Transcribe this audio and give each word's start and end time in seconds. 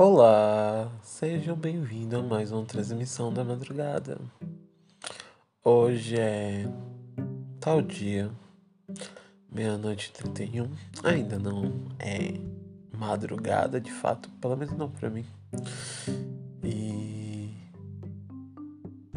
Olá, 0.00 0.92
sejam 1.02 1.56
bem-vindos 1.56 2.20
a 2.20 2.22
mais 2.22 2.52
uma 2.52 2.64
transmissão 2.64 3.34
da 3.34 3.42
madrugada. 3.42 4.16
Hoje 5.64 6.14
é 6.16 6.66
tal 7.58 7.82
dia, 7.82 8.30
meia-noite 9.50 10.10
e 10.10 10.12
31. 10.12 10.70
Ainda 11.02 11.36
não 11.36 11.88
é 11.98 12.34
madrugada 12.96 13.80
de 13.80 13.90
fato, 13.90 14.30
pelo 14.40 14.56
menos 14.56 14.76
não 14.76 14.88
pra 14.88 15.10
mim. 15.10 15.26
E. 16.62 17.52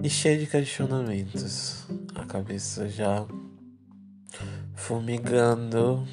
E 0.01 0.09
cheio 0.09 0.39
de 0.39 0.47
questionamentos. 0.47 1.85
A 2.15 2.25
cabeça 2.25 2.89
já 2.89 3.23
fumigando 4.73 6.07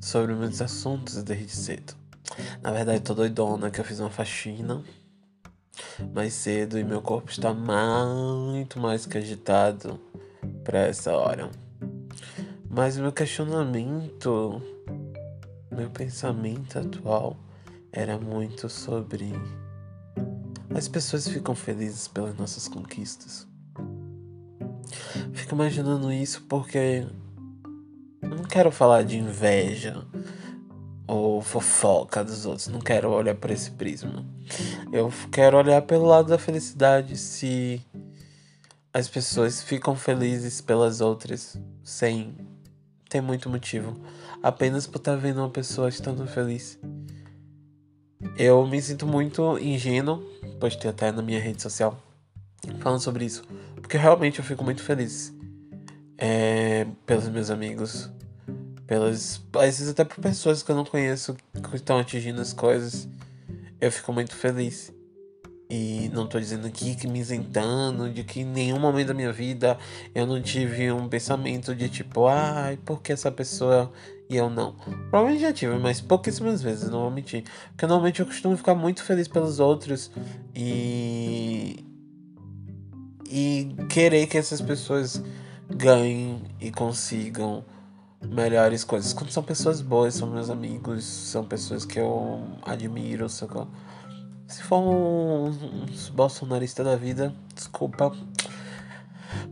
sobre 0.00 0.36
muitos 0.36 0.62
assuntos 0.62 1.20
desde 1.24 1.50
cedo. 1.50 1.99
Na 2.62 2.72
verdade, 2.72 3.00
tô 3.00 3.14
doidona 3.14 3.70
que 3.70 3.80
eu 3.80 3.84
fiz 3.84 4.00
uma 4.00 4.10
faxina 4.10 4.82
mais 6.12 6.34
cedo 6.34 6.78
e 6.78 6.84
meu 6.84 7.00
corpo 7.00 7.30
está 7.30 7.54
muito 7.54 8.78
mais 8.78 9.06
que 9.06 9.16
agitado 9.16 9.98
para 10.62 10.80
essa 10.80 11.16
hora. 11.16 11.50
Mas 12.68 12.98
meu 12.98 13.12
questionamento, 13.12 14.60
meu 15.70 15.88
pensamento 15.90 16.78
atual 16.78 17.36
era 17.92 18.18
muito 18.18 18.68
sobre 18.68 19.32
as 20.74 20.86
pessoas 20.86 21.26
ficam 21.26 21.54
felizes 21.54 22.06
pelas 22.06 22.36
nossas 22.36 22.68
conquistas. 22.68 23.48
Fico 25.32 25.54
imaginando 25.54 26.12
isso 26.12 26.42
porque 26.42 27.06
não 28.22 28.44
quero 28.44 28.70
falar 28.70 29.02
de 29.02 29.16
inveja 29.16 30.04
ou 31.10 31.42
fofoca 31.42 32.22
dos 32.22 32.46
outros. 32.46 32.68
Não 32.68 32.78
quero 32.78 33.10
olhar 33.10 33.34
por 33.34 33.50
esse 33.50 33.72
prisma. 33.72 34.24
Eu 34.92 35.12
quero 35.32 35.56
olhar 35.56 35.82
pelo 35.82 36.06
lado 36.06 36.28
da 36.28 36.38
felicidade. 36.38 37.16
Se 37.16 37.84
as 38.94 39.08
pessoas 39.08 39.60
ficam 39.60 39.96
felizes 39.96 40.60
pelas 40.60 41.00
outras 41.00 41.58
sem 41.82 42.36
ter 43.08 43.20
muito 43.20 43.50
motivo, 43.50 44.00
apenas 44.40 44.86
por 44.86 44.98
estar 44.98 45.14
tá 45.14 45.18
vendo 45.18 45.38
uma 45.38 45.50
pessoa 45.50 45.88
estando 45.88 46.24
feliz. 46.28 46.78
Eu 48.36 48.64
me 48.64 48.80
sinto 48.80 49.04
muito 49.04 49.58
ingênuo, 49.58 50.22
postei 50.60 50.90
até 50.90 51.10
na 51.10 51.22
minha 51.22 51.40
rede 51.40 51.60
social 51.60 52.00
falando 52.78 53.00
sobre 53.00 53.24
isso, 53.24 53.42
porque 53.80 53.96
realmente 53.96 54.38
eu 54.38 54.44
fico 54.44 54.62
muito 54.62 54.82
feliz 54.82 55.34
é, 56.18 56.86
pelos 57.06 57.26
meus 57.28 57.50
amigos, 57.50 58.10
pelas. 58.90 59.40
Às 59.54 59.78
vezes 59.78 59.88
até 59.90 60.02
por 60.04 60.20
pessoas 60.20 60.64
que 60.64 60.70
eu 60.72 60.74
não 60.74 60.84
conheço 60.84 61.36
que 61.70 61.76
estão 61.76 62.00
atingindo 62.00 62.40
as 62.40 62.52
coisas. 62.52 63.06
Eu 63.80 63.92
fico 63.92 64.12
muito 64.12 64.34
feliz. 64.34 64.92
E 65.70 66.10
não 66.12 66.26
tô 66.26 66.40
dizendo 66.40 66.66
aqui 66.66 66.96
que 66.96 67.06
me 67.06 67.20
isentando, 67.20 68.10
de 68.10 68.24
que 68.24 68.40
em 68.40 68.44
nenhum 68.44 68.80
momento 68.80 69.06
da 69.06 69.14
minha 69.14 69.32
vida 69.32 69.78
eu 70.12 70.26
não 70.26 70.42
tive 70.42 70.90
um 70.90 71.08
pensamento 71.08 71.72
de 71.72 71.88
tipo, 71.88 72.26
ai, 72.26 72.76
por 72.84 73.00
que 73.00 73.12
essa 73.12 73.30
pessoa 73.30 73.92
e 74.28 74.36
eu 74.36 74.50
não? 74.50 74.72
Provavelmente 75.08 75.42
já 75.42 75.52
tive, 75.52 75.78
mas 75.78 76.00
pouquíssimas 76.00 76.60
vezes, 76.60 76.90
não 76.90 77.02
vou 77.02 77.12
mentir. 77.12 77.44
Porque 77.68 77.86
normalmente 77.86 78.18
eu 78.18 78.26
costumo 78.26 78.56
ficar 78.56 78.74
muito 78.74 79.04
feliz 79.04 79.28
pelos 79.28 79.60
outros 79.60 80.10
e. 80.52 81.84
E 83.30 83.68
querer 83.88 84.26
que 84.26 84.36
essas 84.36 84.60
pessoas 84.60 85.22
ganhem 85.72 86.42
e 86.60 86.72
consigam 86.72 87.64
melhores 88.28 88.84
coisas. 88.84 89.12
Quando 89.12 89.30
são 89.30 89.42
pessoas 89.42 89.80
boas, 89.80 90.14
são 90.14 90.28
meus 90.28 90.50
amigos, 90.50 91.04
são 91.04 91.44
pessoas 91.44 91.84
que 91.84 91.98
eu 91.98 92.42
admiro, 92.62 93.28
sacou? 93.28 93.68
Se 94.46 94.62
for 94.62 94.80
um, 94.80 95.52
bolsonarista 96.12 96.82
da 96.82 96.96
vida, 96.96 97.32
desculpa. 97.54 98.12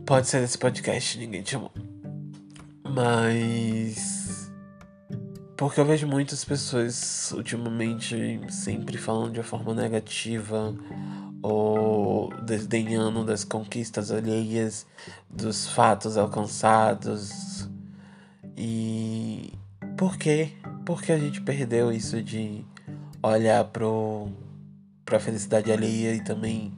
Pode 0.05 0.27
ser 0.27 0.41
desse 0.41 0.57
podcast, 0.57 1.17
ninguém 1.17 1.41
te 1.41 1.55
amou. 1.55 1.71
Mas. 2.83 4.51
Porque 5.55 5.79
eu 5.79 5.85
vejo 5.85 6.07
muitas 6.07 6.43
pessoas 6.43 7.31
ultimamente 7.33 8.41
sempre 8.49 8.97
falando 8.97 9.33
de 9.33 9.39
uma 9.39 9.45
forma 9.45 9.73
negativa 9.73 10.73
ou 11.41 12.33
desdenhando 12.43 13.25
das 13.25 13.43
conquistas 13.43 14.11
alheias, 14.11 14.85
dos 15.29 15.67
fatos 15.67 16.17
alcançados, 16.17 17.69
e 18.59 19.53
por 19.97 20.17
quê? 20.17 20.51
Porque 20.85 21.13
a 21.13 21.17
gente 21.17 21.39
perdeu 21.39 21.93
isso 21.93 22.21
de 22.21 22.65
olhar 23.23 23.63
pro, 23.63 24.27
pra 25.05 25.17
felicidade 25.17 25.71
alheia 25.71 26.13
e 26.13 26.21
também 26.21 26.73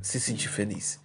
se 0.00 0.18
sentir 0.18 0.48
feliz. 0.48 1.00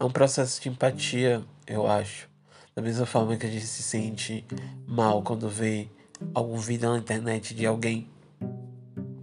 É 0.00 0.04
um 0.04 0.10
processo 0.10 0.60
de 0.60 0.68
empatia, 0.68 1.44
eu 1.68 1.86
acho. 1.86 2.28
Da 2.74 2.82
mesma 2.82 3.06
forma 3.06 3.36
que 3.36 3.46
a 3.46 3.50
gente 3.50 3.66
se 3.66 3.82
sente 3.82 4.44
mal 4.86 5.22
quando 5.22 5.48
vê 5.48 5.88
algum 6.34 6.56
vídeo 6.56 6.90
na 6.90 6.98
internet 6.98 7.54
de 7.54 7.64
alguém 7.64 8.10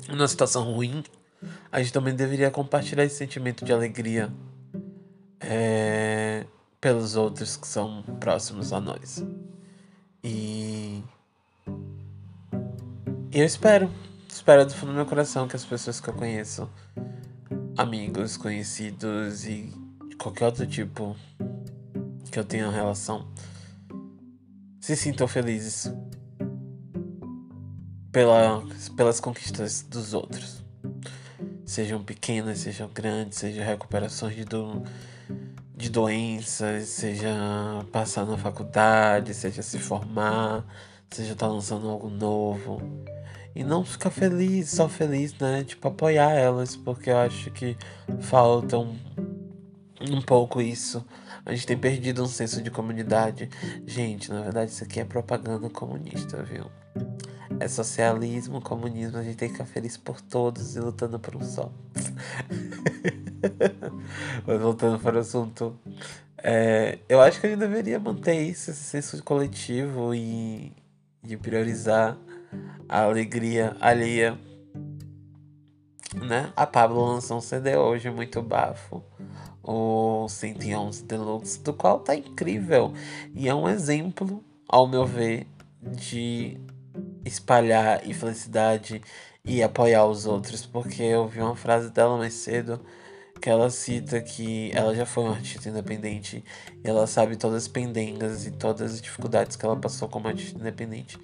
numa 0.07 0.27
situação 0.29 0.63
ruim, 0.63 1.03
a 1.69 1.81
gente 1.81 1.91
também 1.91 2.15
deveria 2.15 2.49
compartilhar 2.49 3.03
esse 3.03 3.17
sentimento 3.17 3.65
de 3.65 3.73
alegria 3.73 4.31
é, 5.41 6.45
pelos 6.85 7.15
outros 7.15 7.57
que 7.57 7.67
são 7.67 8.03
próximos 8.19 8.71
a 8.71 8.79
nós. 8.79 9.25
E 10.23 11.03
eu 13.31 13.43
espero, 13.43 13.89
espero 14.29 14.67
do 14.67 14.71
fundo 14.71 14.91
do 14.91 14.95
meu 14.95 15.05
coração 15.07 15.47
que 15.47 15.55
as 15.55 15.65
pessoas 15.65 15.99
que 15.99 16.07
eu 16.07 16.13
conheço, 16.13 16.69
amigos, 17.75 18.37
conhecidos 18.37 19.47
e 19.47 19.73
qualquer 20.19 20.45
outro 20.45 20.67
tipo 20.67 21.15
que 22.31 22.37
eu 22.37 22.45
tenha 22.45 22.69
relação, 22.69 23.27
se 24.79 24.95
sintam 24.95 25.27
felizes 25.27 25.91
pela, 28.11 28.63
pelas 28.95 29.19
conquistas 29.19 29.81
dos 29.81 30.13
outros. 30.13 30.63
Sejam 31.65 32.03
pequenas, 32.03 32.59
sejam 32.59 32.87
grandes, 32.93 33.39
sejam 33.39 33.65
recuperações 33.65 34.35
de, 34.35 34.45
do, 34.45 34.83
de 35.75 35.89
doenças, 35.89 36.87
seja 36.87 37.29
passar 37.91 38.25
na 38.25 38.37
faculdade, 38.37 39.33
seja 39.33 39.61
se 39.61 39.77
formar, 39.77 40.65
seja 41.09 41.33
estar 41.33 41.47
tá 41.47 41.51
lançando 41.51 41.89
algo 41.89 42.09
novo. 42.09 42.81
E 43.53 43.63
não 43.63 43.85
ficar 43.85 44.09
feliz, 44.09 44.69
só 44.69 44.87
feliz, 44.89 45.33
né? 45.37 45.63
Tipo, 45.63 45.87
apoiar 45.87 46.31
elas, 46.31 46.75
porque 46.75 47.09
eu 47.09 47.17
acho 47.17 47.51
que 47.51 47.77
falta 48.19 48.77
um, 48.77 48.97
um 50.01 50.21
pouco 50.21 50.61
isso. 50.61 51.05
A 51.45 51.53
gente 51.53 51.67
tem 51.67 51.77
perdido 51.77 52.23
um 52.23 52.27
senso 52.27 52.61
de 52.61 52.69
comunidade. 52.69 53.49
Gente, 53.85 54.29
na 54.31 54.41
verdade, 54.41 54.71
isso 54.71 54.83
aqui 54.83 54.99
é 54.99 55.05
propaganda 55.05 55.69
comunista, 55.69 56.43
viu? 56.43 56.65
É 57.59 57.67
socialismo, 57.67 58.59
comunismo, 58.61 59.17
a 59.17 59.23
gente 59.23 59.37
tem 59.37 59.47
que 59.47 59.53
ficar 59.53 59.65
feliz 59.65 59.95
por 59.95 60.19
todos 60.19 60.75
e 60.75 60.79
lutando 60.79 61.17
por 61.19 61.35
um 61.35 61.43
só. 61.43 61.71
Mas 64.45 64.61
voltando 64.61 64.99
para 64.99 65.17
o 65.17 65.19
assunto, 65.19 65.77
é, 66.37 66.99
eu 67.09 67.21
acho 67.21 67.39
que 67.39 67.47
a 67.47 67.49
gente 67.49 67.59
deveria 67.59 67.99
manter 67.99 68.39
isso, 68.41 68.71
esse 68.71 68.83
senso 68.83 69.23
coletivo 69.23 70.13
e 70.13 70.71
de 71.23 71.37
priorizar 71.37 72.17
a 72.87 73.01
alegria 73.01 73.75
alheia. 73.79 74.37
Né? 76.15 76.51
A 76.55 76.65
Pablo 76.65 77.03
lançou 77.03 77.37
um 77.37 77.41
CD 77.41 77.75
hoje 77.75 78.09
muito 78.09 78.41
bafo, 78.41 79.03
o 79.61 80.27
111 80.29 81.03
Deluxe, 81.03 81.59
do 81.61 81.73
qual 81.73 81.99
tá 81.99 82.15
incrível 82.15 82.93
e 83.33 83.49
é 83.49 83.55
um 83.55 83.67
exemplo, 83.67 84.43
ao 84.69 84.87
meu 84.87 85.05
ver, 85.05 85.47
de 85.81 86.57
espalhar 87.25 88.07
infelicidade 88.07 89.01
e 89.45 89.61
apoiar 89.61 90.05
os 90.05 90.25
outros, 90.25 90.65
porque 90.65 91.03
eu 91.03 91.27
vi 91.27 91.39
uma 91.39 91.55
frase 91.55 91.91
dela 91.91 92.17
mais 92.17 92.33
cedo 92.33 92.79
que 93.39 93.49
ela 93.49 93.69
cita 93.69 94.21
que 94.21 94.71
ela 94.73 94.95
já 94.95 95.05
foi 95.05 95.23
uma 95.25 95.33
artista 95.33 95.69
independente 95.69 96.43
e 96.83 96.89
ela 96.89 97.05
sabe 97.05 97.35
todas 97.35 97.63
as 97.63 97.67
pendengas 97.67 98.47
e 98.47 98.51
todas 98.51 98.93
as 98.93 99.01
dificuldades 99.01 99.55
que 99.55 99.65
ela 99.65 99.75
passou 99.75 100.07
como 100.07 100.27
artista 100.27 100.57
independente. 100.57 101.19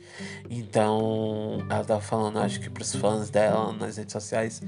Então, 0.49 1.65
ela 1.69 1.83
tava 1.83 2.01
falando, 2.01 2.39
acho 2.39 2.59
que 2.59 2.69
para 2.69 2.83
os 2.83 2.93
fãs 2.93 3.29
dela 3.29 3.73
nas 3.73 3.97
redes 3.97 4.13
sociais 4.13 4.61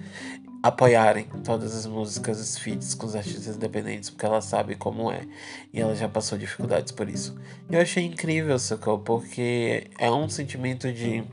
apoiarem 0.63 1.25
todas 1.43 1.75
as 1.75 1.85
músicas, 1.85 2.39
os 2.39 2.57
feats 2.57 2.95
com 2.95 3.05
os 3.05 3.15
artistas 3.15 3.57
independentes, 3.57 4.09
porque 4.09 4.25
ela 4.25 4.41
sabe 4.41 4.75
como 4.75 5.11
é 5.11 5.27
e 5.73 5.81
ela 5.81 5.93
já 5.93 6.07
passou 6.07 6.37
dificuldades 6.37 6.93
por 6.93 7.09
isso. 7.09 7.35
Eu 7.69 7.81
achei 7.81 8.05
incrível, 8.05 8.57
sacou? 8.57 8.97
Porque 8.97 9.87
é 9.99 10.09
um 10.09 10.29
sentimento 10.29 10.91
de 10.91 11.23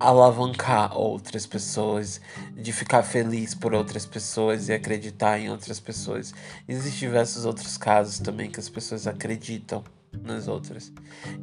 alavancar 0.00 0.96
outras 0.96 1.44
pessoas, 1.44 2.22
de 2.56 2.72
ficar 2.72 3.02
feliz 3.02 3.54
por 3.54 3.74
outras 3.74 4.06
pessoas 4.06 4.70
e 4.70 4.72
acreditar 4.72 5.38
em 5.38 5.50
outras 5.50 5.78
pessoas. 5.78 6.32
Existem 6.66 7.08
diversos 7.08 7.44
outros 7.44 7.76
casos 7.76 8.18
também 8.18 8.50
que 8.50 8.58
as 8.58 8.70
pessoas 8.70 9.06
acreditam 9.06 9.84
nas 10.22 10.48
outras. 10.48 10.90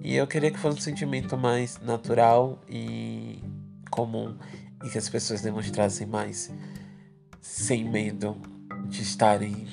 E 0.03 0.15
eu 0.15 0.25
queria 0.25 0.49
que 0.49 0.57
fosse 0.57 0.79
um 0.79 0.81
sentimento 0.81 1.37
mais 1.37 1.79
natural 1.81 2.59
e 2.67 3.43
comum 3.91 4.35
e 4.83 4.89
que 4.89 4.97
as 4.97 5.07
pessoas 5.07 5.41
demonstrassem 5.41 6.07
mais 6.07 6.51
sem 7.39 7.87
medo 7.87 8.35
de 8.87 9.03
estarem 9.03 9.67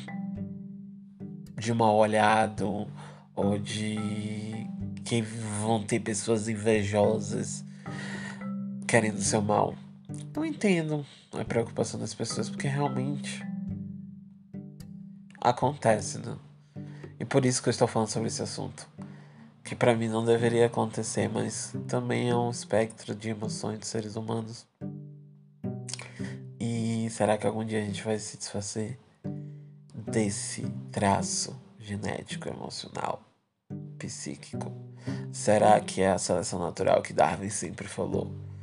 de 1.58 1.72
mal 1.72 1.96
olhado 1.96 2.86
ou 3.34 3.58
de 3.58 4.66
que 5.04 5.22
vão 5.22 5.82
ter 5.82 6.00
pessoas 6.00 6.48
invejosas 6.48 7.64
querendo 8.94 9.20
seu 9.20 9.42
mal. 9.42 9.74
Eu 10.36 10.44
entendo 10.44 11.04
a 11.32 11.44
preocupação 11.44 11.98
das 11.98 12.14
pessoas 12.14 12.48
porque 12.48 12.68
realmente 12.68 13.44
acontece, 15.40 16.18
né? 16.18 16.38
E 17.18 17.24
por 17.24 17.44
isso 17.44 17.60
que 17.60 17.68
eu 17.68 17.72
estou 17.72 17.88
falando 17.88 18.06
sobre 18.06 18.28
esse 18.28 18.40
assunto. 18.40 18.88
Que 19.64 19.74
para 19.74 19.96
mim 19.96 20.06
não 20.06 20.24
deveria 20.24 20.66
acontecer, 20.66 21.28
mas 21.28 21.74
também 21.88 22.30
é 22.30 22.36
um 22.36 22.52
espectro 22.52 23.16
de 23.16 23.30
emoções 23.30 23.80
dos 23.80 23.88
seres 23.88 24.14
humanos. 24.14 24.64
E 26.60 27.08
será 27.10 27.36
que 27.36 27.48
algum 27.48 27.64
dia 27.64 27.80
a 27.82 27.84
gente 27.84 28.00
vai 28.00 28.16
se 28.20 28.36
desfazer 28.36 28.96
desse 30.06 30.62
traço 30.92 31.60
genético, 31.80 32.48
emocional, 32.48 33.20
psíquico? 33.98 34.70
Será 35.32 35.80
que 35.80 36.00
é 36.00 36.12
a 36.12 36.18
seleção 36.18 36.60
natural 36.60 37.02
que 37.02 37.12
Darwin 37.12 37.50
sempre 37.50 37.88
falou? 37.88 38.53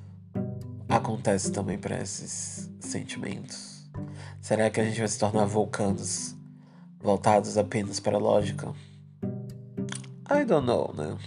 Acontece 1.01 1.51
também 1.51 1.79
para 1.79 1.99
esses 1.99 2.69
sentimentos? 2.79 3.89
Será 4.39 4.69
que 4.69 4.79
a 4.79 4.83
gente 4.83 4.99
vai 4.99 5.07
se 5.07 5.17
tornar 5.17 5.45
vulcanos 5.45 6.35
voltados 6.99 7.57
apenas 7.57 7.99
para 7.99 8.17
a 8.17 8.19
lógica? 8.19 8.71
I 10.29 10.45
don't 10.45 10.67
know, 10.67 10.93
né? 10.95 11.17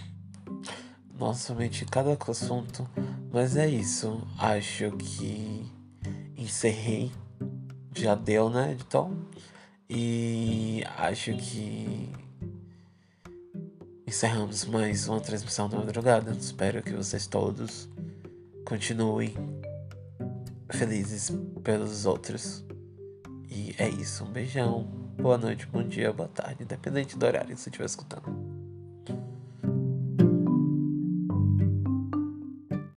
Nossa, 1.19 1.53
mente 1.53 1.83
cada 1.83 2.17
assunto, 2.31 2.89
mas 3.33 3.57
é 3.57 3.67
isso. 3.67 4.25
Acho 4.39 4.91
que 4.93 5.69
encerrei. 6.37 7.11
Já 7.93 8.15
deu, 8.15 8.49
né, 8.49 8.71
editor? 8.71 9.11
E 9.89 10.85
acho 10.97 11.35
que 11.35 12.13
encerramos 14.07 14.63
mais 14.63 15.09
uma 15.09 15.19
transmissão 15.19 15.67
da 15.67 15.77
madrugada. 15.77 16.31
Espero 16.31 16.81
que 16.81 16.93
vocês 16.93 17.27
todos 17.27 17.89
continuem 18.63 19.35
felizes 20.75 21.31
pelos 21.63 22.05
outros. 22.05 22.65
E 23.49 23.73
é 23.77 23.87
isso. 23.87 24.25
Um 24.25 24.31
beijão. 24.31 24.83
Boa 25.17 25.37
noite, 25.37 25.65
bom 25.65 25.81
dia, 25.81 26.11
boa 26.11 26.27
tarde, 26.27 26.63
independente 26.63 27.17
do 27.17 27.25
horário 27.25 27.55
que 27.55 27.61
você 27.61 27.69
estiver 27.69 27.85
escutando. 27.85 28.54